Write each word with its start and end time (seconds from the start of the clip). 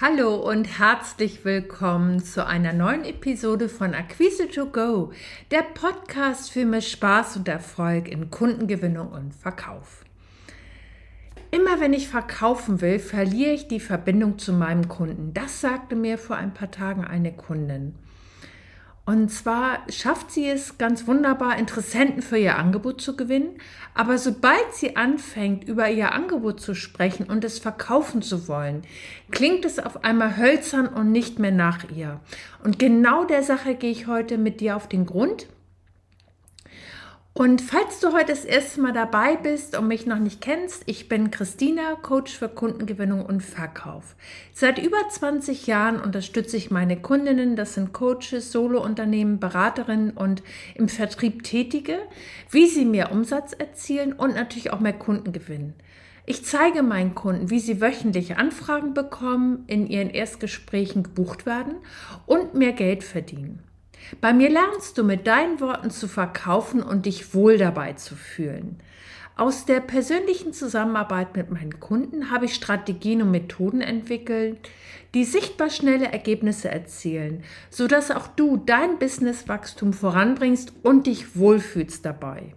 Hallo 0.00 0.36
und 0.36 0.78
herzlich 0.78 1.44
willkommen 1.44 2.22
zu 2.22 2.46
einer 2.46 2.72
neuen 2.72 3.04
Episode 3.04 3.68
von 3.68 3.94
Acquise 3.94 4.48
to 4.48 4.66
Go, 4.66 5.10
der 5.50 5.62
Podcast 5.62 6.52
für 6.52 6.64
mehr 6.64 6.82
Spaß 6.82 7.38
und 7.38 7.48
Erfolg 7.48 8.06
in 8.06 8.30
Kundengewinnung 8.30 9.08
und 9.08 9.34
Verkauf. 9.34 10.04
Immer 11.50 11.80
wenn 11.80 11.92
ich 11.92 12.06
verkaufen 12.06 12.80
will, 12.80 13.00
verliere 13.00 13.50
ich 13.50 13.66
die 13.66 13.80
Verbindung 13.80 14.38
zu 14.38 14.52
meinem 14.52 14.86
Kunden. 14.86 15.34
Das 15.34 15.60
sagte 15.60 15.96
mir 15.96 16.16
vor 16.16 16.36
ein 16.36 16.54
paar 16.54 16.70
Tagen 16.70 17.04
eine 17.04 17.32
Kundin. 17.32 17.96
Und 19.08 19.30
zwar 19.30 19.78
schafft 19.88 20.30
sie 20.32 20.46
es 20.46 20.76
ganz 20.76 21.06
wunderbar, 21.06 21.58
Interessenten 21.58 22.20
für 22.20 22.36
ihr 22.36 22.58
Angebot 22.58 23.00
zu 23.00 23.16
gewinnen. 23.16 23.56
Aber 23.94 24.18
sobald 24.18 24.74
sie 24.74 24.96
anfängt, 24.96 25.66
über 25.66 25.88
ihr 25.88 26.12
Angebot 26.12 26.60
zu 26.60 26.74
sprechen 26.74 27.24
und 27.24 27.42
es 27.42 27.58
verkaufen 27.58 28.20
zu 28.20 28.48
wollen, 28.48 28.82
klingt 29.30 29.64
es 29.64 29.78
auf 29.78 30.04
einmal 30.04 30.36
hölzern 30.36 30.86
und 30.88 31.10
nicht 31.10 31.38
mehr 31.38 31.52
nach 31.52 31.90
ihr. 31.90 32.20
Und 32.62 32.78
genau 32.78 33.24
der 33.24 33.42
Sache 33.42 33.76
gehe 33.76 33.92
ich 33.92 34.08
heute 34.08 34.36
mit 34.36 34.60
dir 34.60 34.76
auf 34.76 34.90
den 34.90 35.06
Grund 35.06 35.46
und 37.38 37.60
falls 37.60 38.00
du 38.00 38.12
heute 38.12 38.32
das 38.32 38.44
erste 38.44 38.80
Mal 38.80 38.92
dabei 38.92 39.36
bist 39.36 39.78
und 39.78 39.86
mich 39.86 40.06
noch 40.06 40.18
nicht 40.18 40.40
kennst, 40.40 40.82
ich 40.86 41.08
bin 41.08 41.30
Christina, 41.30 41.94
Coach 41.94 42.36
für 42.36 42.48
Kundengewinnung 42.48 43.24
und 43.24 43.44
Verkauf. 43.44 44.16
Seit 44.52 44.82
über 44.82 44.96
20 45.08 45.68
Jahren 45.68 46.00
unterstütze 46.00 46.56
ich 46.56 46.72
meine 46.72 47.00
Kundinnen, 47.00 47.54
das 47.54 47.74
sind 47.74 47.92
Coaches, 47.92 48.50
Solounternehmen, 48.50 49.38
Beraterinnen 49.38 50.10
und 50.10 50.42
im 50.74 50.88
Vertrieb 50.88 51.44
Tätige, 51.44 52.00
wie 52.50 52.66
sie 52.66 52.84
mehr 52.84 53.12
Umsatz 53.12 53.52
erzielen 53.52 54.14
und 54.14 54.34
natürlich 54.34 54.72
auch 54.72 54.80
mehr 54.80 54.94
Kunden 54.94 55.30
gewinnen. 55.30 55.74
Ich 56.26 56.44
zeige 56.44 56.82
meinen 56.82 57.14
Kunden, 57.14 57.50
wie 57.50 57.60
sie 57.60 57.80
wöchentlich 57.80 58.36
Anfragen 58.36 58.94
bekommen, 58.94 59.62
in 59.68 59.86
ihren 59.86 60.10
Erstgesprächen 60.10 61.04
gebucht 61.04 61.46
werden 61.46 61.76
und 62.26 62.54
mehr 62.54 62.72
Geld 62.72 63.04
verdienen. 63.04 63.62
Bei 64.20 64.32
mir 64.32 64.48
lernst 64.48 64.96
du 64.98 65.04
mit 65.04 65.26
deinen 65.26 65.60
Worten 65.60 65.90
zu 65.90 66.08
verkaufen 66.08 66.82
und 66.82 67.06
dich 67.06 67.34
wohl 67.34 67.58
dabei 67.58 67.94
zu 67.94 68.14
fühlen. 68.16 68.80
Aus 69.36 69.66
der 69.66 69.78
persönlichen 69.78 70.52
Zusammenarbeit 70.52 71.36
mit 71.36 71.50
meinen 71.50 71.78
Kunden 71.78 72.32
habe 72.32 72.46
ich 72.46 72.54
Strategien 72.54 73.22
und 73.22 73.30
Methoden 73.30 73.80
entwickelt, 73.80 74.58
die 75.14 75.22
sichtbar 75.22 75.70
schnelle 75.70 76.10
Ergebnisse 76.10 76.68
erzielen, 76.70 77.44
sodass 77.70 78.10
auch 78.10 78.26
du 78.26 78.56
dein 78.56 78.98
Businesswachstum 78.98 79.92
voranbringst 79.92 80.72
und 80.82 81.06
dich 81.06 81.36
wohlfühlst 81.36 82.04
dabei. 82.04 82.54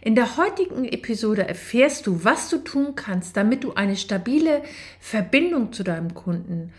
In 0.00 0.14
der 0.14 0.36
heutigen 0.36 0.84
Episode 0.84 1.48
erfährst 1.48 2.06
du, 2.06 2.24
was 2.24 2.48
du 2.48 2.58
tun 2.58 2.94
kannst, 2.94 3.36
damit 3.36 3.64
du 3.64 3.74
eine 3.74 3.96
stabile 3.96 4.62
Verbindung 5.00 5.72
zu 5.72 5.82
deinem 5.82 6.14
Kunden 6.14 6.72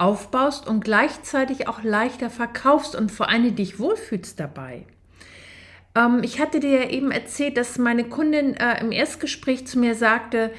aufbaust 0.00 0.66
und 0.66 0.84
gleichzeitig 0.84 1.68
auch 1.68 1.82
leichter 1.82 2.30
verkaufst 2.30 2.96
und 2.96 3.12
vor 3.12 3.28
allem 3.28 3.54
dich 3.54 3.78
wohlfühlst 3.78 4.40
dabei. 4.40 4.86
Ähm, 5.94 6.20
ich 6.22 6.40
hatte 6.40 6.60
dir 6.60 6.84
ja 6.84 6.88
eben 6.88 7.10
erzählt, 7.10 7.56
dass 7.56 7.78
meine 7.78 8.04
Kundin 8.04 8.54
äh, 8.54 8.80
im 8.80 8.92
Erstgespräch 8.92 9.66
zu 9.66 9.78
mir 9.78 9.94
sagte, 9.94 10.52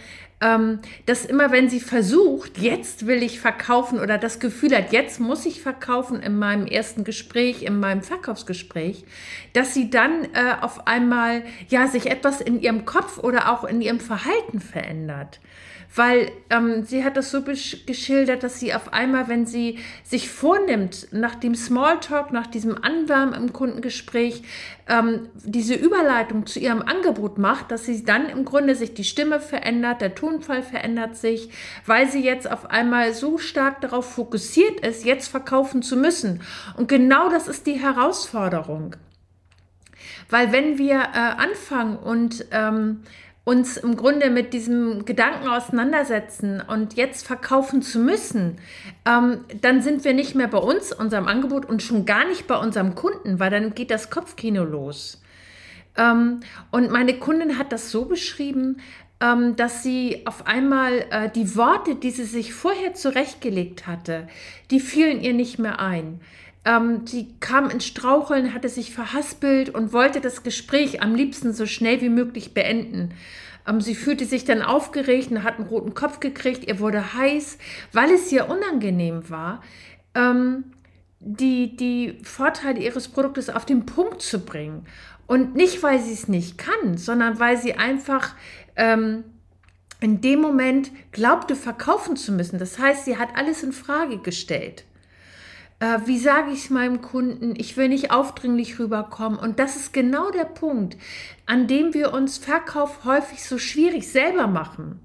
dass 1.06 1.26
immer 1.26 1.52
wenn 1.52 1.70
sie 1.70 1.80
versucht, 1.80 2.58
jetzt 2.58 3.06
will 3.06 3.22
ich 3.22 3.40
verkaufen 3.40 4.00
oder 4.00 4.18
das 4.18 4.40
Gefühl 4.40 4.76
hat, 4.76 4.92
jetzt 4.92 5.20
muss 5.20 5.46
ich 5.46 5.62
verkaufen 5.62 6.20
in 6.20 6.40
meinem 6.40 6.66
ersten 6.66 7.04
Gespräch, 7.04 7.62
in 7.62 7.80
meinem 7.80 8.02
Verkaufsgespräch, 8.02 9.06
dass 9.54 9.76
sie 9.76 9.92
dann 9.92 10.26
äh, 10.34 10.56
auf 10.62 10.88
einmal 10.88 11.44
ja 11.70 11.88
sich 11.88 12.10
etwas 12.10 12.42
in 12.42 12.60
ihrem 12.60 12.86
Kopf 12.86 13.20
oder 13.20 13.52
auch 13.52 13.64
in 13.66 13.82
ihrem 13.82 14.00
Verhalten 14.00 14.60
verändert. 14.60 15.40
Weil 15.94 16.32
ähm, 16.50 16.84
sie 16.84 17.04
hat 17.04 17.18
das 17.18 17.32
so 17.32 17.42
geschildert, 17.42 18.44
dass 18.44 18.60
sie 18.60 18.74
auf 18.74 18.94
einmal, 18.94 19.28
wenn 19.28 19.46
sie 19.46 19.78
sich 20.04 20.30
vornimmt, 20.30 21.08
nach 21.12 21.36
dem 21.36 21.54
Smalltalk, 21.54 22.32
nach 22.32 22.48
diesem 22.48 22.82
Anwärmen 22.82 23.34
im 23.34 23.52
Kundengespräch, 23.52 24.44
ähm, 24.88 25.28
diese 25.36 25.76
Überleitung 25.76 26.46
zu 26.46 26.60
ihrem 26.60 26.82
Angebot 26.82 27.38
macht, 27.38 27.72
dass 27.72 27.86
sie 27.86 28.06
dann 28.06 28.30
im 28.30 28.46
Grunde 28.46 28.76
sich 28.76 28.94
die 28.94 29.04
Stimme 29.04 29.42
verändert, 29.42 30.00
der 30.00 30.16
Tonfall 30.32 30.64
verändert 30.64 31.18
sich, 31.18 31.50
weil 31.86 32.10
sie 32.10 32.24
jetzt 32.24 32.50
auf 32.50 32.70
einmal 32.70 33.14
so 33.14 33.38
stark 33.38 33.82
darauf 33.82 34.14
fokussiert 34.14 34.80
ist, 34.82 35.06
jetzt 35.06 35.28
verkaufen 35.28 35.82
zu 35.82 35.98
müssen. 35.98 36.42
Und 36.78 36.88
genau 36.88 37.30
das 37.30 37.48
ist 37.48 37.68
die 37.68 37.80
Herausforderung. 37.82 38.96
Weil 40.30 40.52
wenn 40.52 40.78
wir 40.78 40.96
äh, 40.96 41.18
anfangen 41.18 41.98
und 41.98 42.46
ähm, 42.52 43.04
uns 43.44 43.76
im 43.76 43.98
Grunde 43.98 44.30
mit 44.30 44.54
diesem 44.54 45.04
Gedanken 45.04 45.48
auseinandersetzen 45.48 46.62
und 46.66 46.94
jetzt 46.94 47.26
verkaufen 47.26 47.82
zu 47.82 48.00
müssen, 48.00 48.58
ähm, 49.06 49.40
dann 49.62 49.82
sind 49.82 50.06
wir 50.06 50.14
nicht 50.14 50.36
mehr 50.36 50.48
bei 50.48 50.60
uns, 50.60 50.94
unserem 50.94 51.28
Angebot 51.28 51.66
und 51.66 51.84
schon 51.84 52.06
gar 52.06 52.26
nicht 52.28 52.48
bei 52.48 52.56
unserem 52.56 52.96
Kunden, 52.96 53.40
weil 53.40 53.50
dann 53.50 53.74
geht 53.74 53.92
das 53.92 54.10
Kopfkino 54.10 54.64
los. 54.64 55.22
Ähm, 55.98 56.42
und 56.70 56.92
meine 56.92 57.18
Kundin 57.20 57.58
hat 57.58 57.72
das 57.72 57.92
so 57.92 58.06
beschrieben, 58.06 58.78
ähm, 59.22 59.56
dass 59.56 59.84
sie 59.84 60.24
auf 60.26 60.48
einmal 60.48 61.06
äh, 61.12 61.30
die 61.30 61.56
Worte, 61.56 61.96
die 61.96 62.12
sie 62.12 62.26
sich 62.26 62.54
vorher 62.54 62.96
zurechtgelegt 62.96 63.88
hatte, 63.88 64.28
die 64.72 64.80
fielen 64.80 65.22
ihr 65.22 65.34
nicht 65.34 65.60
mehr 65.60 65.80
ein. 65.80 66.20
Ähm, 66.66 67.06
sie 67.06 67.28
kam 67.40 67.70
ins 67.70 67.86
Straucheln, 67.86 68.54
hatte 68.54 68.70
sich 68.70 68.94
verhaspelt 68.94 69.70
und 69.70 69.94
wollte 69.94 70.22
das 70.22 70.44
Gespräch 70.44 71.02
am 71.02 71.16
liebsten 71.16 71.54
so 71.54 71.66
schnell 71.66 72.02
wie 72.02 72.10
möglich 72.10 72.54
beenden. 72.54 73.14
Ähm, 73.68 73.80
sie 73.80 73.96
fühlte 73.96 74.26
sich 74.26 74.44
dann 74.44 74.62
aufgeregt 74.62 75.32
und 75.32 75.44
hat 75.44 75.60
einen 75.60 75.68
roten 75.68 75.94
Kopf 75.94 76.20
gekriegt. 76.20 76.68
Ihr 76.68 76.80
wurde 76.80 77.14
heiß, 77.14 77.58
weil 77.94 78.12
es 78.12 78.32
ihr 78.32 78.50
unangenehm 78.50 79.30
war, 79.30 79.62
ähm, 80.16 80.66
die, 81.20 81.76
die 81.78 82.18
Vorteile 82.24 82.80
ihres 82.80 83.08
Produktes 83.08 83.50
auf 83.50 83.66
den 83.66 83.86
Punkt 83.86 84.24
zu 84.24 84.40
bringen. 84.40 84.88
Und 85.28 85.56
nicht, 85.56 85.82
weil 85.82 86.00
sie 86.00 86.14
es 86.14 86.28
nicht 86.28 86.58
kann, 86.58 86.98
sondern 86.98 87.40
weil 87.40 87.56
sie 87.56 87.76
einfach 87.76 88.36
ähm, 88.76 89.24
in 90.00 90.20
dem 90.22 90.42
Moment 90.42 90.92
glaubte, 91.12 91.56
verkaufen 91.56 92.16
zu 92.16 92.32
müssen. 92.32 92.60
Das 92.60 92.80
heißt, 92.80 93.06
sie 93.06 93.18
hat 93.18 93.30
alles 93.36 93.64
in 93.64 93.72
Frage 93.72 94.18
gestellt. 94.18 94.84
Äh, 95.80 96.00
wie 96.06 96.20
sage 96.20 96.52
ich 96.52 96.66
es 96.66 96.70
meinem 96.70 97.02
Kunden? 97.02 97.54
Ich 97.58 97.76
will 97.76 97.90
nicht 97.90 98.12
aufdringlich 98.12 98.80
rüberkommen. 98.80 99.38
Und 99.38 99.60
das 99.60 99.76
ist 99.76 99.94
genau 99.94 100.32
der 100.32 100.46
Punkt, 100.46 100.98
an 101.46 101.68
dem 101.68 101.94
wir 101.94 102.14
uns 102.14 102.38
Verkauf 102.38 103.04
häufig 103.04 103.44
so 103.44 103.58
schwierig 103.58 104.08
selber 104.08 104.48
machen. 104.48 105.00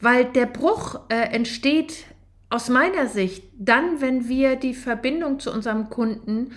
Weil 0.00 0.26
der 0.26 0.46
Bruch 0.46 1.00
äh, 1.08 1.34
entsteht 1.34 2.04
aus 2.50 2.68
meiner 2.68 3.08
Sicht 3.08 3.44
dann, 3.58 4.00
wenn 4.00 4.28
wir 4.28 4.56
die 4.56 4.74
Verbindung 4.74 5.40
zu 5.40 5.52
unserem 5.52 5.90
Kunden 5.90 6.52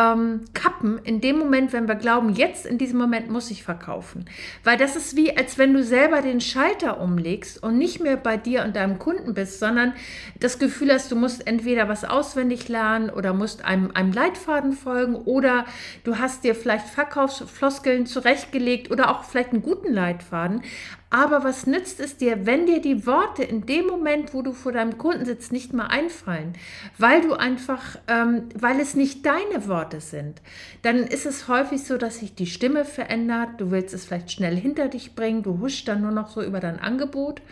ähm, 0.00 0.44
kappen 0.54 0.98
in 1.04 1.20
dem 1.20 1.38
Moment, 1.38 1.72
wenn 1.72 1.88
wir 1.88 1.94
glauben, 1.94 2.30
jetzt 2.30 2.66
in 2.66 2.78
diesem 2.78 2.98
Moment 2.98 3.30
muss 3.30 3.50
ich 3.50 3.62
verkaufen. 3.62 4.24
Weil 4.64 4.76
das 4.76 4.96
ist 4.96 5.16
wie, 5.16 5.36
als 5.36 5.58
wenn 5.58 5.74
du 5.74 5.82
selber 5.82 6.22
den 6.22 6.40
Schalter 6.40 7.00
umlegst 7.00 7.62
und 7.62 7.78
nicht 7.78 8.00
mehr 8.00 8.16
bei 8.16 8.36
dir 8.36 8.64
und 8.64 8.76
deinem 8.76 8.98
Kunden 8.98 9.34
bist, 9.34 9.58
sondern 9.58 9.92
das 10.38 10.58
Gefühl 10.58 10.92
hast, 10.92 11.10
du 11.10 11.16
musst 11.16 11.46
entweder 11.46 11.88
was 11.88 12.04
auswendig 12.04 12.68
lernen 12.68 13.10
oder 13.10 13.34
musst 13.34 13.64
einem, 13.64 13.90
einem 13.92 14.12
Leitfaden 14.12 14.72
folgen 14.72 15.14
oder 15.16 15.66
du 16.04 16.18
hast 16.18 16.44
dir 16.44 16.54
vielleicht 16.54 16.88
Verkaufsfloskeln 16.88 18.06
zurechtgelegt 18.06 18.90
oder 18.90 19.10
auch 19.10 19.24
vielleicht 19.24 19.52
einen 19.52 19.62
guten 19.62 19.92
Leitfaden. 19.92 20.62
Aber 21.10 21.42
was 21.42 21.66
nützt 21.66 21.98
es 21.98 22.16
dir, 22.16 22.46
wenn 22.46 22.66
dir 22.66 22.80
die 22.80 23.04
Worte 23.04 23.42
in 23.42 23.66
dem 23.66 23.86
Moment, 23.86 24.32
wo 24.32 24.42
du 24.42 24.52
vor 24.52 24.70
deinem 24.70 24.96
Kunden 24.96 25.24
sitzt, 25.24 25.50
nicht 25.50 25.72
mal 25.72 25.88
einfallen, 25.88 26.54
weil 26.98 27.20
du 27.20 27.34
einfach, 27.34 27.98
ähm, 28.06 28.44
weil 28.54 28.78
es 28.78 28.94
nicht 28.94 29.26
deine 29.26 29.66
Worte 29.66 30.00
sind? 30.00 30.40
Dann 30.82 30.98
ist 30.98 31.26
es 31.26 31.48
häufig 31.48 31.82
so, 31.82 31.96
dass 31.96 32.20
sich 32.20 32.36
die 32.36 32.46
Stimme 32.46 32.84
verändert. 32.84 33.60
Du 33.60 33.72
willst 33.72 33.92
es 33.92 34.04
vielleicht 34.04 34.30
schnell 34.30 34.56
hinter 34.56 34.86
dich 34.86 35.16
bringen. 35.16 35.42
Du 35.42 35.58
huschst 35.58 35.88
dann 35.88 36.00
nur 36.00 36.12
noch 36.12 36.30
so 36.30 36.42
über 36.42 36.60
dein 36.60 36.78
Angebot 36.78 37.42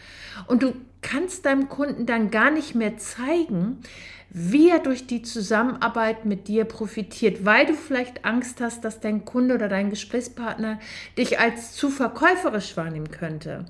und 0.47 0.63
du 0.63 0.75
kannst 1.03 1.45
deinem 1.45 1.69
Kunden 1.69 2.07
dann 2.07 2.31
gar 2.31 2.51
nicht 2.51 2.75
mehr 2.75 2.97
zeigen, 2.97 3.79
wie 4.31 4.69
er 4.69 4.79
durch 4.79 5.07
die 5.07 5.23
Zusammenarbeit 5.23 6.25
mit 6.25 6.49
dir 6.49 6.65
profitiert, 6.65 7.45
weil 7.45 7.67
du 7.67 7.75
vielleicht 7.75 8.25
Angst 8.25 8.61
hast, 8.61 8.85
dass 8.85 9.01
dein 9.01 9.25
Kunde 9.25 9.55
oder 9.55 9.69
dein 9.69 9.91
Gesprächspartner 9.91 10.79
dich 11.17 11.39
als 11.39 11.73
zu 11.73 11.89
verkäuferisch 11.89 12.77
wahrnehmen 12.77 13.11
könnte. 13.11 13.65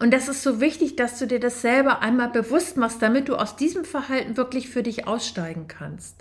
Und 0.00 0.12
das 0.12 0.28
ist 0.28 0.42
so 0.42 0.60
wichtig, 0.60 0.96
dass 0.96 1.18
du 1.18 1.26
dir 1.26 1.40
das 1.40 1.62
selber 1.62 2.00
einmal 2.00 2.30
bewusst 2.30 2.76
machst, 2.76 3.02
damit 3.02 3.28
du 3.28 3.36
aus 3.36 3.56
diesem 3.56 3.84
Verhalten 3.84 4.36
wirklich 4.36 4.70
für 4.70 4.82
dich 4.82 5.06
aussteigen 5.06 5.68
kannst. 5.68 6.16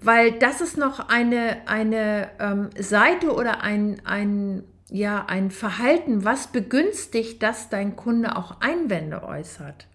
Weil 0.00 0.32
das 0.32 0.60
ist 0.60 0.76
noch 0.76 1.08
eine, 1.08 1.62
eine 1.66 2.30
ähm, 2.38 2.70
Seite 2.78 3.34
oder 3.34 3.62
ein, 3.62 4.00
ein, 4.04 4.62
ja, 4.88 5.24
ein 5.26 5.50
Verhalten, 5.50 6.24
was 6.24 6.46
begünstigt, 6.46 7.42
dass 7.42 7.68
dein 7.68 7.96
Kunde 7.96 8.36
auch 8.36 8.60
Einwände 8.60 9.24
äußert. 9.24 9.87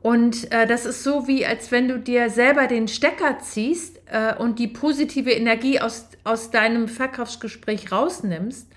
Und 0.00 0.52
äh, 0.52 0.66
das 0.66 0.86
ist 0.86 1.02
so 1.02 1.26
wie, 1.26 1.44
als 1.44 1.72
wenn 1.72 1.88
du 1.88 1.98
dir 1.98 2.30
selber 2.30 2.66
den 2.66 2.86
Stecker 2.86 3.38
ziehst 3.40 4.00
äh, 4.06 4.34
und 4.36 4.58
die 4.58 4.68
positive 4.68 5.32
Energie 5.32 5.80
aus, 5.80 6.06
aus 6.24 6.50
deinem 6.50 6.86
Verkaufsgespräch 6.88 7.90
rausnimmst. 7.90 8.68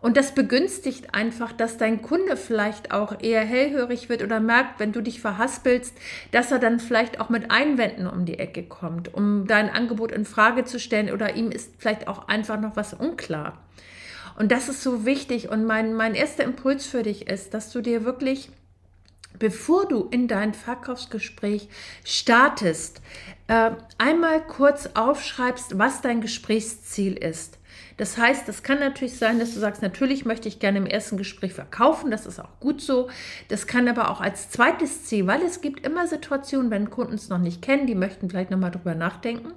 Und 0.00 0.16
das 0.16 0.34
begünstigt 0.34 1.14
einfach, 1.14 1.52
dass 1.52 1.78
dein 1.78 2.02
Kunde 2.02 2.36
vielleicht 2.36 2.92
auch 2.92 3.20
eher 3.22 3.44
hellhörig 3.44 4.08
wird 4.08 4.24
oder 4.24 4.40
merkt, 4.40 4.80
wenn 4.80 4.90
du 4.90 5.00
dich 5.00 5.20
verhaspelst, 5.20 5.94
dass 6.32 6.50
er 6.50 6.58
dann 6.58 6.80
vielleicht 6.80 7.20
auch 7.20 7.28
mit 7.28 7.52
Einwänden 7.52 8.08
um 8.08 8.24
die 8.24 8.40
Ecke 8.40 8.64
kommt, 8.64 9.14
um 9.14 9.46
dein 9.46 9.70
Angebot 9.70 10.10
in 10.10 10.24
Frage 10.24 10.64
zu 10.64 10.80
stellen 10.80 11.12
oder 11.12 11.36
ihm 11.36 11.52
ist 11.52 11.74
vielleicht 11.78 12.08
auch 12.08 12.26
einfach 12.26 12.60
noch 12.60 12.74
was 12.74 12.94
unklar. 12.94 13.58
Und 14.36 14.50
das 14.50 14.68
ist 14.68 14.82
so 14.82 15.06
wichtig. 15.06 15.50
Und 15.50 15.66
mein, 15.66 15.94
mein 15.94 16.16
erster 16.16 16.42
Impuls 16.42 16.86
für 16.86 17.04
dich 17.04 17.28
ist, 17.28 17.54
dass 17.54 17.70
du 17.70 17.80
dir 17.80 18.04
wirklich 18.04 18.50
bevor 19.38 19.86
du 19.86 20.08
in 20.10 20.28
dein 20.28 20.54
Verkaufsgespräch 20.54 21.68
startest, 22.04 23.00
äh, 23.48 23.72
einmal 23.98 24.40
kurz 24.46 24.90
aufschreibst, 24.94 25.78
was 25.78 26.00
dein 26.00 26.20
Gesprächsziel 26.20 27.14
ist. 27.14 27.58
Das 27.96 28.16
heißt, 28.16 28.48
das 28.48 28.62
kann 28.62 28.80
natürlich 28.80 29.16
sein, 29.16 29.38
dass 29.38 29.54
du 29.54 29.60
sagst, 29.60 29.82
natürlich 29.82 30.24
möchte 30.24 30.48
ich 30.48 30.58
gerne 30.58 30.78
im 30.78 30.86
ersten 30.86 31.16
Gespräch 31.16 31.52
verkaufen, 31.52 32.10
das 32.10 32.26
ist 32.26 32.40
auch 32.40 32.58
gut 32.60 32.80
so. 32.80 33.08
Das 33.48 33.66
kann 33.66 33.88
aber 33.88 34.10
auch 34.10 34.20
als 34.20 34.50
zweites 34.50 35.04
Ziel, 35.04 35.26
weil 35.26 35.42
es 35.42 35.60
gibt 35.60 35.86
immer 35.86 36.06
Situationen, 36.06 36.70
wenn 36.70 36.90
Kunden 36.90 37.14
es 37.14 37.28
noch 37.28 37.38
nicht 37.38 37.62
kennen, 37.62 37.86
die 37.86 37.94
möchten 37.94 38.30
vielleicht 38.30 38.50
nochmal 38.50 38.70
drüber 38.70 38.94
nachdenken 38.94 39.52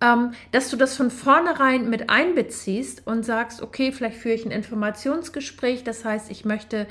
ähm, 0.00 0.32
dass 0.52 0.70
du 0.70 0.76
das 0.76 0.96
von 0.96 1.10
vornherein 1.10 1.90
mit 1.90 2.10
einbeziehst 2.10 3.06
und 3.06 3.24
sagst, 3.24 3.62
okay, 3.62 3.92
vielleicht 3.92 4.16
führe 4.16 4.34
ich 4.34 4.46
ein 4.46 4.50
Informationsgespräch, 4.50 5.84
das 5.84 6.04
heißt, 6.04 6.30
ich 6.30 6.44
möchte 6.44 6.86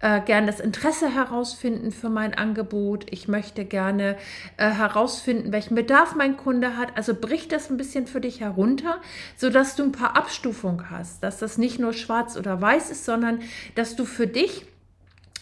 äh, 0.00 0.20
gerne 0.20 0.46
das 0.46 0.60
Interesse 0.60 1.12
herausfinden 1.12 1.90
für 1.90 2.08
mein 2.08 2.34
Angebot, 2.34 3.06
ich 3.10 3.28
möchte 3.28 3.64
gerne 3.64 4.16
äh, 4.56 4.70
herausfinden, 4.70 5.52
welchen 5.52 5.74
Bedarf 5.74 6.14
mein 6.14 6.36
Kunde 6.36 6.76
hat. 6.76 6.96
Also 6.96 7.14
brich 7.14 7.48
das 7.48 7.70
ein 7.70 7.76
bisschen 7.76 8.06
für 8.06 8.20
dich 8.20 8.40
herunter, 8.40 9.00
sodass 9.36 9.76
du 9.76 9.84
ein 9.84 9.92
paar 9.92 10.16
Abstufungen 10.16 10.90
hast, 10.90 11.22
dass 11.22 11.38
das 11.38 11.58
nicht 11.58 11.78
nur 11.78 11.92
schwarz 11.92 12.36
oder 12.36 12.60
weiß 12.60 12.90
ist, 12.90 13.04
sondern 13.04 13.40
dass 13.74 13.96
du 13.96 14.04
für 14.04 14.26
dich 14.26 14.66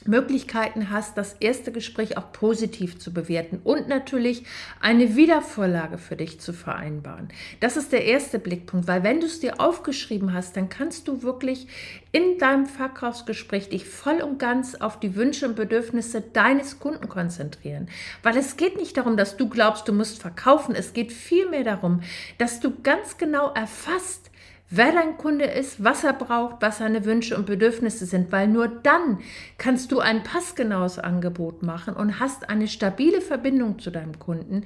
Möglichkeiten 0.07 0.91
hast, 0.91 1.17
das 1.17 1.35
erste 1.41 1.73
Gespräch 1.73 2.17
auch 2.17 2.33
positiv 2.33 2.99
zu 2.99 3.13
bewerten 3.13 3.61
und 3.63 3.89
natürlich 3.89 4.45
eine 4.81 5.17
Wiedervorlage 5.17 5.99
für 5.99 6.17
dich 6.17 6.41
zu 6.41 6.53
vereinbaren. 6.53 7.29
Das 7.61 7.77
ist 7.77 7.93
der 7.93 8.05
erste 8.05 8.39
Blickpunkt, 8.39 8.89
weil 8.89 9.03
wenn 9.03 9.21
du 9.21 9.27
es 9.27 9.41
dir 9.41 9.61
aufgeschrieben 9.61 10.33
hast, 10.33 10.57
dann 10.57 10.69
kannst 10.69 11.09
du 11.09 11.23
wirklich 11.23 11.69
in 12.13 12.39
deinem 12.39 12.67
Verkaufsgespräch 12.67 13.69
dich 13.69 13.85
voll 13.85 14.21
und 14.23 14.39
ganz 14.39 14.75
auf 14.75 14.99
die 14.99 15.15
Wünsche 15.15 15.47
und 15.47 15.55
Bedürfnisse 15.55 16.21
deines 16.21 16.79
Kunden 16.79 17.09
konzentrieren. 17.09 17.89
Weil 18.23 18.37
es 18.37 18.57
geht 18.57 18.77
nicht 18.77 18.97
darum, 18.97 19.17
dass 19.17 19.37
du 19.37 19.49
glaubst, 19.49 19.87
du 19.87 19.93
musst 19.93 20.21
verkaufen. 20.21 20.75
Es 20.75 20.93
geht 20.93 21.13
vielmehr 21.13 21.65
darum, 21.65 22.01
dass 22.39 22.61
du 22.61 22.73
ganz 22.83 23.19
genau 23.19 23.53
erfasst, 23.53 24.30
wer 24.71 24.93
dein 24.93 25.19
Kunde 25.19 25.45
ist, 25.45 25.83
was 25.83 26.05
er 26.05 26.13
braucht, 26.13 26.57
was 26.63 26.79
seine 26.79 27.05
Wünsche 27.05 27.37
und 27.37 27.47
Bedürfnisse 27.47 28.07
sind, 28.07 28.33
weil 28.33 28.49
nur 28.49 28.69
dann 28.69 29.19
kannst 29.59 29.93
du 29.93 29.99
ein 29.99 30.23
passgenaues 30.23 30.99
Angebot 30.99 31.63
machen 31.63 31.95
und 31.95 32.21
hast 32.21 32.49
eine 32.49 32.69
stabile 32.69 33.21
Verbindung 33.21 33.79
zu 33.81 33.91
deinem 33.91 34.19
Kunden, 34.19 34.65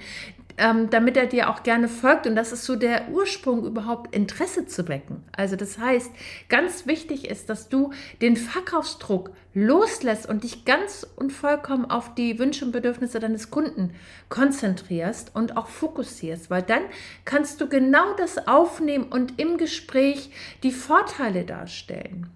ähm, 0.56 0.91
damit 0.91 1.17
er 1.17 1.27
dir 1.27 1.51
auch 1.51 1.62
gerne 1.62 1.89
folgt. 1.89 2.27
Und 2.27 2.37
das 2.37 2.53
ist 2.53 2.65
so 2.65 2.77
der 2.77 3.09
Ursprung, 3.11 3.65
überhaupt 3.65 4.15
Interesse 4.15 4.67
zu 4.67 4.89
wecken. 4.89 5.25
Also 5.33 5.56
das 5.56 5.79
heißt, 5.79 6.11
ganz 6.49 6.87
wichtig 6.87 7.29
ist, 7.29 7.49
dass 7.49 7.69
du 7.69 7.93
den 8.21 8.37
Verkaufsdruck 8.37 9.31
loslässt 9.55 10.29
und 10.29 10.45
dich 10.45 10.65
ganz 10.65 11.06
und 11.17 11.33
vollkommen 11.33 11.91
auf 11.91 12.15
die 12.15 12.39
Wünsche 12.39 12.65
und 12.65 12.73
Bedürfnisse 12.73 13.21
deines 13.21 13.51
Kunden 13.51 13.95
konzentrierst 14.29 15.35
und 15.35 15.56
auch 15.56 15.69
fokussierst, 15.69 16.51
weil 16.51 16.62
dann 16.62 16.83
kannst 17.25 17.61
du 17.61 17.69
genau 17.69 18.15
das 18.17 18.47
aufnehmen 18.47 19.05
und 19.05 19.41
im 19.41 19.59
Gespräch 19.59 20.31
die 20.62 20.73
Vorteile 20.73 21.45
darstellen. 21.45 22.31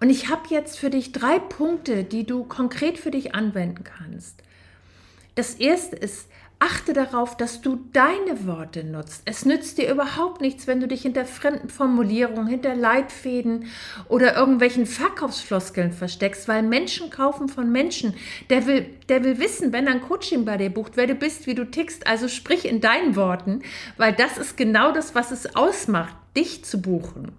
Und 0.00 0.10
ich 0.10 0.30
habe 0.30 0.42
jetzt 0.48 0.78
für 0.78 0.90
dich 0.90 1.12
drei 1.12 1.38
Punkte, 1.38 2.04
die 2.04 2.24
du 2.24 2.44
konkret 2.44 2.98
für 2.98 3.10
dich 3.10 3.34
anwenden 3.34 3.84
kannst. 3.84 4.42
Das 5.34 5.54
erste 5.54 5.96
ist, 5.96 6.28
Achte 6.64 6.92
darauf, 6.92 7.36
dass 7.36 7.60
du 7.60 7.80
deine 7.92 8.46
Worte 8.46 8.84
nutzt. 8.84 9.22
Es 9.24 9.44
nützt 9.44 9.78
dir 9.78 9.90
überhaupt 9.90 10.40
nichts, 10.40 10.68
wenn 10.68 10.78
du 10.78 10.86
dich 10.86 11.02
hinter 11.02 11.24
fremden 11.24 11.68
Formulierungen, 11.68 12.46
hinter 12.46 12.76
Leitfäden 12.76 13.66
oder 14.08 14.36
irgendwelchen 14.36 14.86
Verkaufsfloskeln 14.86 15.90
versteckst, 15.90 16.46
weil 16.46 16.62
Menschen 16.62 17.10
kaufen 17.10 17.48
von 17.48 17.72
Menschen. 17.72 18.14
Der 18.48 18.68
will, 18.68 18.86
der 19.08 19.24
will 19.24 19.40
wissen, 19.40 19.72
wenn 19.72 19.88
ein 19.88 20.02
Coaching 20.02 20.44
bei 20.44 20.56
dir 20.56 20.70
bucht, 20.70 20.92
wer 20.94 21.08
du 21.08 21.16
bist, 21.16 21.48
wie 21.48 21.56
du 21.56 21.68
tickst. 21.68 22.06
Also 22.06 22.28
sprich 22.28 22.64
in 22.64 22.80
deinen 22.80 23.16
Worten, 23.16 23.62
weil 23.96 24.12
das 24.12 24.38
ist 24.38 24.56
genau 24.56 24.92
das, 24.92 25.16
was 25.16 25.32
es 25.32 25.56
ausmacht, 25.56 26.14
dich 26.36 26.64
zu 26.64 26.80
buchen. 26.80 27.32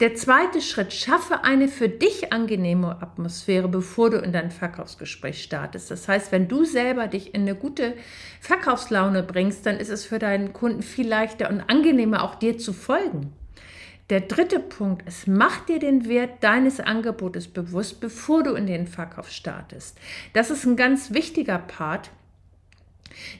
Der 0.00 0.14
zweite 0.14 0.62
Schritt, 0.62 0.94
schaffe 0.94 1.44
eine 1.44 1.68
für 1.68 1.90
dich 1.90 2.32
angenehme 2.32 3.02
Atmosphäre, 3.02 3.68
bevor 3.68 4.08
du 4.08 4.16
in 4.16 4.32
dein 4.32 4.50
Verkaufsgespräch 4.50 5.42
startest. 5.42 5.90
Das 5.90 6.08
heißt, 6.08 6.32
wenn 6.32 6.48
du 6.48 6.64
selber 6.64 7.06
dich 7.06 7.34
in 7.34 7.42
eine 7.42 7.54
gute 7.54 7.92
Verkaufslaune 8.40 9.22
bringst, 9.22 9.66
dann 9.66 9.76
ist 9.76 9.90
es 9.90 10.06
für 10.06 10.18
deinen 10.18 10.54
Kunden 10.54 10.82
viel 10.82 11.06
leichter 11.06 11.50
und 11.50 11.60
angenehmer, 11.60 12.24
auch 12.24 12.36
dir 12.36 12.56
zu 12.56 12.72
folgen. 12.72 13.34
Der 14.08 14.22
dritte 14.22 14.58
Punkt 14.58 15.06
ist, 15.06 15.28
mach 15.28 15.66
dir 15.66 15.78
den 15.78 16.08
Wert 16.08 16.42
deines 16.42 16.80
Angebotes 16.80 17.46
bewusst, 17.46 18.00
bevor 18.00 18.42
du 18.42 18.54
in 18.54 18.66
den 18.66 18.86
Verkauf 18.86 19.30
startest. 19.30 19.98
Das 20.32 20.50
ist 20.50 20.64
ein 20.64 20.76
ganz 20.76 21.12
wichtiger 21.12 21.58
Part, 21.58 22.10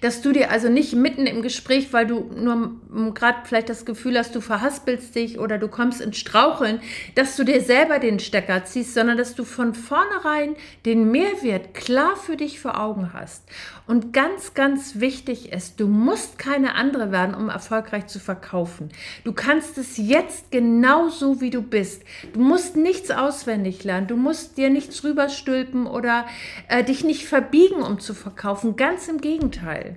dass 0.01 0.23
du 0.23 0.33
dir 0.33 0.51
also 0.51 0.69
nicht 0.69 0.95
mitten 0.95 1.27
im 1.27 1.43
Gespräch, 1.43 1.93
weil 1.93 2.07
du 2.07 2.31
nur 2.35 2.73
gerade 3.15 3.39
vielleicht 3.45 3.69
das 3.69 3.85
Gefühl 3.85 4.19
hast, 4.19 4.35
du 4.35 4.41
verhaspelst 4.41 5.15
dich 5.15 5.39
oder 5.39 5.59
du 5.59 5.69
kommst 5.69 6.01
ins 6.01 6.19
Straucheln, 6.19 6.81
dass 7.15 7.37
du 7.37 7.45
dir 7.45 7.61
selber 7.61 7.99
den 7.99 8.19
Stecker 8.19 8.65
ziehst, 8.65 8.95
sondern 8.95 9.17
dass 9.17 9.35
du 9.35 9.45
von 9.45 9.75
vornherein 9.75 10.57
den 10.85 11.11
Mehrwert 11.11 11.75
klar 11.75 12.17
für 12.17 12.37
dich 12.37 12.61
vor 12.61 12.81
Augen 12.81 13.13
hast. 13.13 13.45
Und 13.87 14.13
ganz, 14.13 14.55
ganz 14.55 15.01
wichtig 15.01 15.53
ist, 15.53 15.81
du 15.81 15.89
musst 15.89 16.39
keine 16.39 16.75
andere 16.75 17.11
werden, 17.11 17.35
um 17.35 17.49
erfolgreich 17.49 18.07
zu 18.07 18.21
verkaufen. 18.21 18.91
Du 19.25 19.33
kannst 19.33 19.79
es 19.79 19.97
jetzt 19.97 20.51
genauso, 20.53 21.41
wie 21.41 21.51
du 21.51 21.61
bist. 21.61 22.03
Du 22.33 22.41
musst 22.41 22.77
nichts 22.77 23.11
auswendig 23.11 23.83
lernen. 23.83 24.07
Du 24.07 24.17
musst 24.17 24.57
dir 24.57 24.71
nichts 24.71 25.03
rüberstülpen 25.03 25.87
oder 25.87 26.27
äh, 26.69 26.85
dich 26.85 27.03
nicht 27.05 27.27
verbiegen, 27.27 27.83
um 27.83 27.99
zu 27.99 28.15
verkaufen. 28.15 28.77
Ganz 28.77 29.09
im 29.09 29.21
Gegenteil. 29.21 29.60
Gegenteil. 29.61 29.97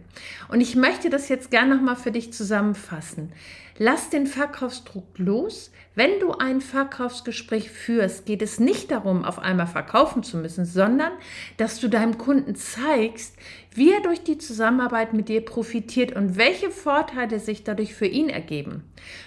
Und 0.50 0.62
ich 0.62 0.76
möchte 0.76 1.10
das 1.10 1.30
jetzt 1.30 1.52
gerne 1.52 1.76
nochmal 1.76 1.96
für 1.96 2.12
dich 2.12 2.34
zusammenfassen. 2.34 3.32
Lass 3.80 4.10
den 4.10 4.28
Verkaufsdruck 4.28 5.18
los. 5.18 5.72
Wenn 5.96 6.20
du 6.20 6.32
ein 6.34 6.62
Verkaufsgespräch 6.62 7.72
führst, 7.72 8.26
geht 8.26 8.44
es 8.44 8.60
nicht 8.60 8.92
darum, 8.92 9.26
auf 9.26 9.40
einmal 9.40 9.66
verkaufen 9.66 10.22
zu 10.22 10.38
müssen, 10.38 10.66
sondern 10.66 11.12
dass 11.58 11.80
du 11.80 11.88
deinem 11.88 12.20
Kunden 12.20 12.56
zeigst, 12.56 13.36
wie 13.74 13.92
er 13.92 14.02
durch 14.02 14.24
die 14.24 14.38
Zusammenarbeit 14.38 15.14
mit 15.14 15.28
dir 15.28 15.42
profitiert 15.42 16.16
und 16.16 16.38
welche 16.38 16.70
Vorteile 16.70 17.40
sich 17.40 17.64
dadurch 17.64 17.96
für 17.96 18.06
ihn 18.06 18.30
ergeben. 18.30 18.84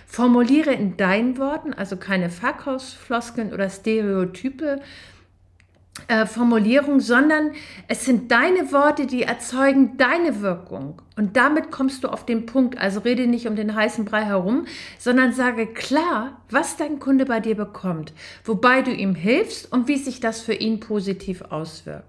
Formuliere 0.06 0.72
in 0.72 0.96
deinen 0.96 1.38
Worten, 1.38 1.72
also 1.72 1.96
keine 1.96 2.30
Verkaufsfloskeln 2.30 3.52
oder 3.52 3.68
Stereotype, 3.68 4.80
äh, 6.08 6.26
Formulierung, 6.26 7.00
sondern 7.00 7.52
es 7.88 8.04
sind 8.04 8.30
deine 8.30 8.70
Worte, 8.72 9.06
die 9.06 9.22
erzeugen 9.22 9.96
deine 9.96 10.40
Wirkung. 10.40 11.02
Und 11.16 11.36
damit 11.36 11.70
kommst 11.70 12.04
du 12.04 12.08
auf 12.08 12.26
den 12.26 12.46
Punkt. 12.46 12.78
Also 12.78 13.00
rede 13.00 13.26
nicht 13.26 13.46
um 13.48 13.56
den 13.56 13.74
heißen 13.74 14.04
Brei 14.04 14.24
herum, 14.24 14.66
sondern 14.98 15.32
sage 15.32 15.66
klar, 15.66 16.40
was 16.50 16.76
dein 16.76 17.00
Kunde 17.00 17.24
bei 17.24 17.40
dir 17.40 17.56
bekommt, 17.56 18.12
wobei 18.44 18.82
du 18.82 18.92
ihm 18.92 19.14
hilfst 19.14 19.72
und 19.72 19.88
wie 19.88 19.96
sich 19.96 20.20
das 20.20 20.40
für 20.40 20.54
ihn 20.54 20.80
positiv 20.80 21.42
auswirkt. 21.42 22.04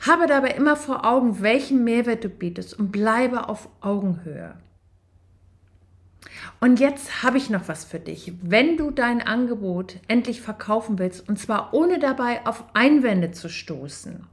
Habe 0.00 0.26
dabei 0.26 0.50
immer 0.50 0.76
vor 0.76 1.04
Augen, 1.04 1.40
welchen 1.40 1.82
Mehrwert 1.82 2.24
du 2.24 2.28
bietest 2.28 2.78
und 2.78 2.92
bleibe 2.92 3.48
auf 3.48 3.68
Augenhöhe. 3.80 4.54
Und 6.60 6.80
jetzt 6.80 7.22
habe 7.22 7.38
ich 7.38 7.50
noch 7.50 7.68
was 7.68 7.84
für 7.84 8.00
dich. 8.00 8.32
Wenn 8.42 8.76
du 8.76 8.90
dein 8.90 9.22
Angebot 9.22 9.96
endlich 10.08 10.40
verkaufen 10.40 10.98
willst, 10.98 11.28
und 11.28 11.38
zwar 11.38 11.74
ohne 11.74 11.98
dabei 11.98 12.46
auf 12.46 12.64
Einwände 12.74 13.32
zu 13.32 13.48
stoßen, 13.48 14.26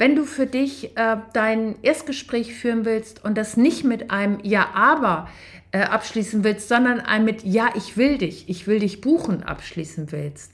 wenn 0.00 0.16
du 0.16 0.24
für 0.24 0.46
dich 0.46 0.96
äh, 0.96 1.18
dein 1.34 1.76
Erstgespräch 1.82 2.54
führen 2.54 2.86
willst 2.86 3.22
und 3.22 3.36
das 3.36 3.58
nicht 3.58 3.84
mit 3.84 4.10
einem 4.10 4.38
Ja, 4.42 4.70
aber 4.72 5.28
äh, 5.72 5.82
abschließen 5.82 6.42
willst, 6.42 6.68
sondern 6.68 7.00
ein 7.00 7.24
mit 7.24 7.44
Ja, 7.44 7.68
ich 7.76 7.98
will 7.98 8.16
dich, 8.16 8.48
ich 8.48 8.66
will 8.66 8.78
dich 8.78 9.02
buchen 9.02 9.42
abschließen 9.42 10.10
willst, 10.10 10.52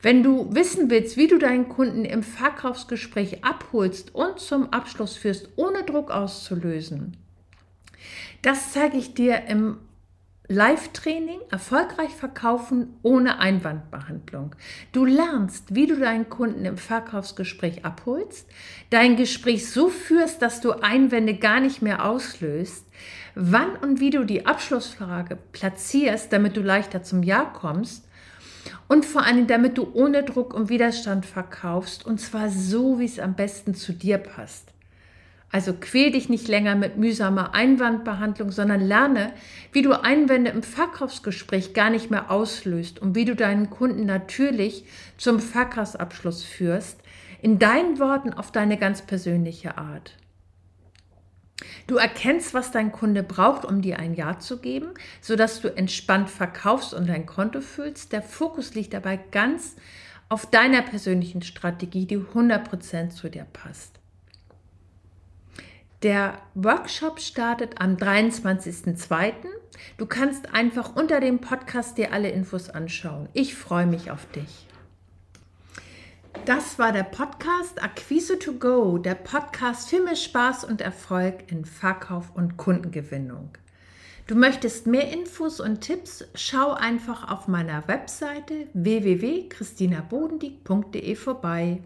wenn 0.00 0.22
du 0.22 0.54
wissen 0.54 0.88
willst, 0.88 1.18
wie 1.18 1.26
du 1.26 1.36
deinen 1.36 1.68
Kunden 1.68 2.06
im 2.06 2.22
Verkaufsgespräch 2.22 3.44
abholst 3.44 4.14
und 4.14 4.40
zum 4.40 4.72
Abschluss 4.72 5.16
führst, 5.16 5.50
ohne 5.56 5.84
Druck 5.84 6.10
auszulösen, 6.10 7.18
das 8.42 8.72
zeige 8.72 8.96
ich 8.96 9.14
dir 9.14 9.44
im 9.46 9.78
Live-Training 10.48 11.40
erfolgreich 11.50 12.10
verkaufen 12.10 12.94
ohne 13.02 13.40
Einwandbehandlung. 13.40 14.54
Du 14.92 15.04
lernst, 15.04 15.74
wie 15.74 15.88
du 15.88 15.98
deinen 15.98 16.28
Kunden 16.28 16.64
im 16.64 16.78
Verkaufsgespräch 16.78 17.84
abholst, 17.84 18.48
dein 18.90 19.16
Gespräch 19.16 19.68
so 19.68 19.88
führst, 19.88 20.42
dass 20.42 20.60
du 20.60 20.70
Einwände 20.70 21.34
gar 21.34 21.58
nicht 21.58 21.82
mehr 21.82 22.04
auslöst, 22.04 22.84
wann 23.34 23.74
und 23.82 23.98
wie 23.98 24.10
du 24.10 24.24
die 24.24 24.46
Abschlussfrage 24.46 25.36
platzierst, 25.50 26.32
damit 26.32 26.56
du 26.56 26.60
leichter 26.60 27.02
zum 27.02 27.24
Ja 27.24 27.44
kommst 27.44 28.06
und 28.86 29.04
vor 29.04 29.24
allem 29.24 29.48
damit 29.48 29.76
du 29.78 29.90
ohne 29.94 30.22
Druck 30.22 30.54
und 30.54 30.68
Widerstand 30.68 31.26
verkaufst 31.26 32.06
und 32.06 32.20
zwar 32.20 32.50
so, 32.50 33.00
wie 33.00 33.04
es 33.04 33.18
am 33.18 33.34
besten 33.34 33.74
zu 33.74 33.92
dir 33.92 34.18
passt. 34.18 34.75
Also 35.52 35.72
quäl 35.72 36.10
dich 36.10 36.28
nicht 36.28 36.48
länger 36.48 36.74
mit 36.74 36.96
mühsamer 36.96 37.54
Einwandbehandlung, 37.54 38.50
sondern 38.50 38.80
lerne, 38.80 39.32
wie 39.72 39.82
du 39.82 39.92
Einwände 39.92 40.50
im 40.50 40.62
Verkaufsgespräch 40.62 41.72
gar 41.72 41.90
nicht 41.90 42.10
mehr 42.10 42.30
auslöst 42.30 42.98
und 42.98 43.14
wie 43.14 43.24
du 43.24 43.36
deinen 43.36 43.70
Kunden 43.70 44.06
natürlich 44.06 44.84
zum 45.16 45.40
Verkaufsabschluss 45.40 46.42
führst, 46.42 47.00
in 47.40 47.58
deinen 47.58 47.98
Worten 47.98 48.32
auf 48.32 48.50
deine 48.50 48.76
ganz 48.76 49.02
persönliche 49.02 49.78
Art. 49.78 50.16
Du 51.86 51.96
erkennst, 51.96 52.52
was 52.52 52.70
dein 52.70 52.92
Kunde 52.92 53.22
braucht, 53.22 53.64
um 53.64 53.80
dir 53.80 53.98
ein 53.98 54.14
Ja 54.14 54.38
zu 54.38 54.58
geben, 54.58 54.88
sodass 55.20 55.60
du 55.60 55.74
entspannt 55.74 56.28
verkaufst 56.28 56.92
und 56.92 57.08
dein 57.08 57.24
Konto 57.24 57.60
füllst. 57.60 58.12
Der 58.12 58.22
Fokus 58.22 58.74
liegt 58.74 58.92
dabei 58.92 59.16
ganz 59.30 59.76
auf 60.28 60.50
deiner 60.50 60.82
persönlichen 60.82 61.42
Strategie, 61.42 62.06
die 62.06 62.18
100% 62.18 63.10
zu 63.10 63.30
dir 63.30 63.46
passt. 63.52 64.00
Der 66.02 66.38
Workshop 66.54 67.20
startet 67.20 67.80
am 67.80 67.96
23.02. 67.96 69.32
Du 69.96 70.04
kannst 70.06 70.52
einfach 70.54 70.94
unter 70.94 71.20
dem 71.20 71.40
Podcast 71.40 71.96
dir 71.96 72.12
alle 72.12 72.28
Infos 72.30 72.68
anschauen. 72.68 73.30
Ich 73.32 73.54
freue 73.54 73.86
mich 73.86 74.10
auf 74.10 74.26
dich. 74.32 74.66
Das 76.44 76.78
war 76.78 76.92
der 76.92 77.02
Podcast 77.02 77.82
Acquise 77.82 78.38
to 78.38 78.52
Go, 78.52 78.98
der 78.98 79.14
Podcast 79.14 79.88
für 79.88 80.02
mehr 80.02 80.16
Spaß 80.16 80.64
und 80.64 80.82
Erfolg 80.82 81.50
in 81.50 81.64
Verkauf 81.64 82.30
und 82.34 82.58
Kundengewinnung. 82.58 83.56
Du 84.26 84.34
möchtest 84.34 84.86
mehr 84.86 85.10
Infos 85.12 85.60
und 85.60 85.80
Tipps? 85.80 86.26
Schau 86.34 86.72
einfach 86.72 87.30
auf 87.30 87.48
meiner 87.48 87.88
Webseite 87.88 88.66
www.christinabodendieck.de 88.74 91.14
vorbei. 91.14 91.80